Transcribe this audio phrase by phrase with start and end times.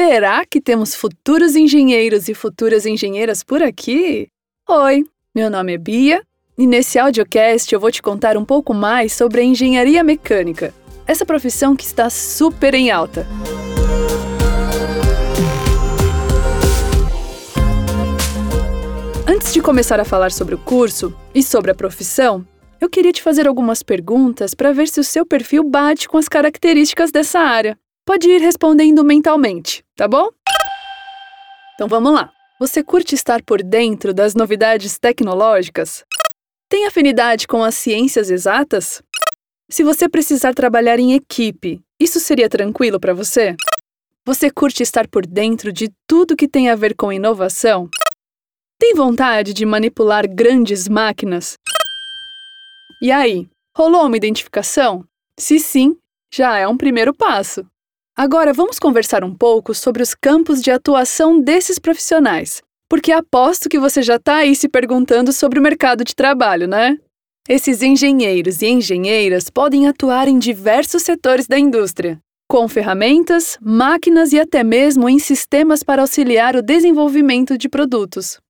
[0.00, 4.28] Será que temos futuros engenheiros e futuras engenheiras por aqui?
[4.68, 6.22] Oi, meu nome é Bia
[6.56, 10.72] e nesse audiocast eu vou te contar um pouco mais sobre a engenharia mecânica,
[11.04, 13.26] essa profissão que está super em alta.
[19.26, 22.46] Antes de começar a falar sobre o curso e sobre a profissão,
[22.80, 26.28] eu queria te fazer algumas perguntas para ver se o seu perfil bate com as
[26.28, 27.76] características dessa área.
[28.08, 30.30] Pode ir respondendo mentalmente, tá bom?
[31.74, 32.32] Então vamos lá.
[32.58, 36.06] Você curte estar por dentro das novidades tecnológicas?
[36.70, 39.02] Tem afinidade com as ciências exatas?
[39.68, 43.54] Se você precisar trabalhar em equipe, isso seria tranquilo para você?
[44.24, 47.90] Você curte estar por dentro de tudo que tem a ver com inovação?
[48.78, 51.58] Tem vontade de manipular grandes máquinas?
[53.02, 53.46] E aí,
[53.76, 55.04] rolou uma identificação?
[55.38, 55.94] Se sim,
[56.32, 57.66] já é um primeiro passo.
[58.20, 63.78] Agora vamos conversar um pouco sobre os campos de atuação desses profissionais, porque aposto que
[63.78, 66.98] você já está aí se perguntando sobre o mercado de trabalho, né?
[67.48, 72.18] Esses engenheiros e engenheiras podem atuar em diversos setores da indústria,
[72.50, 78.40] com ferramentas, máquinas e até mesmo em sistemas para auxiliar o desenvolvimento de produtos.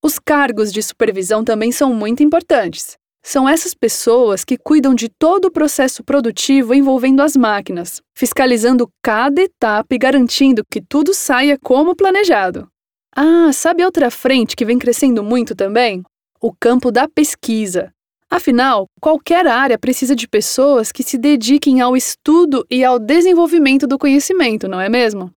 [0.00, 2.96] Os cargos de supervisão também são muito importantes.
[3.30, 9.42] São essas pessoas que cuidam de todo o processo produtivo envolvendo as máquinas, fiscalizando cada
[9.42, 12.66] etapa e garantindo que tudo saia como planejado.
[13.14, 16.02] Ah, sabe outra frente que vem crescendo muito também?
[16.40, 17.92] O campo da pesquisa.
[18.30, 23.98] Afinal, qualquer área precisa de pessoas que se dediquem ao estudo e ao desenvolvimento do
[23.98, 25.30] conhecimento, não é mesmo?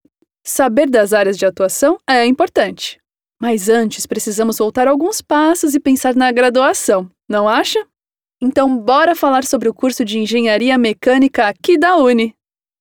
[0.46, 3.02] Saber das áreas de atuação é importante.
[3.42, 7.84] Mas antes precisamos voltar alguns passos e pensar na graduação, não acha?
[8.42, 12.36] Então, bora falar sobre o curso de Engenharia Mecânica aqui da Uni.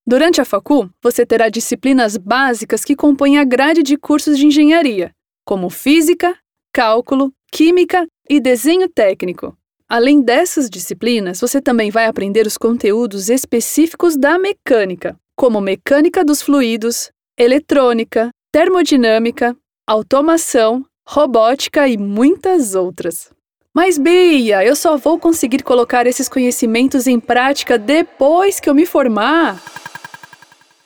[0.06, 5.14] Durante a Facu, você terá disciplinas básicas que compõem a grade de cursos de engenharia,
[5.44, 6.36] como física,
[6.72, 9.56] cálculo, química e desenho técnico.
[9.88, 16.42] Além dessas disciplinas, você também vai aprender os conteúdos específicos da mecânica, como mecânica dos
[16.42, 19.56] fluidos, eletrônica, termodinâmica,
[19.86, 23.30] automação, robótica e muitas outras.
[23.74, 28.84] Mas, Bia, eu só vou conseguir colocar esses conhecimentos em prática depois que eu me
[28.84, 29.62] formar.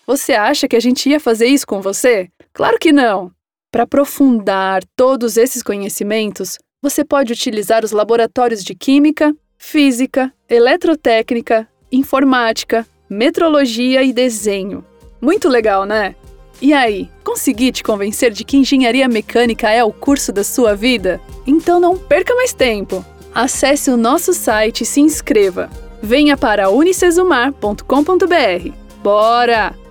[0.07, 2.29] Você acha que a gente ia fazer isso com você?
[2.53, 3.33] Claro que não!
[3.73, 12.87] Para aprofundar todos esses conhecimentos, você pode utilizar os laboratórios de Química, Física, Eletrotécnica, Informática,
[13.09, 14.85] Metrologia e Desenho.
[15.23, 16.15] Muito legal, né?
[16.61, 21.21] E aí, consegui te convencer de que engenharia mecânica é o curso da sua vida?
[21.47, 23.05] Então não perca mais tempo.
[23.35, 25.69] Acesse o nosso site e se inscreva.
[26.03, 28.73] Venha para unicesumar.com.br.
[29.03, 29.84] Bora!